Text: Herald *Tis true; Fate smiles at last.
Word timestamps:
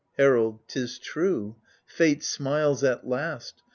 Herald 0.17 0.67
*Tis 0.67 0.97
true; 0.97 1.57
Fate 1.85 2.23
smiles 2.23 2.83
at 2.83 3.07
last. 3.07 3.61